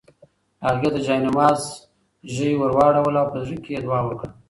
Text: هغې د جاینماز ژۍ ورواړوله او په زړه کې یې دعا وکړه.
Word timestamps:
هغې 0.65 0.89
د 0.91 0.97
جاینماز 1.05 1.61
ژۍ 2.33 2.51
ورواړوله 2.57 3.17
او 3.21 3.29
په 3.33 3.39
زړه 3.45 3.57
کې 3.63 3.71
یې 3.75 3.81
دعا 3.85 3.99
وکړه. 4.05 4.27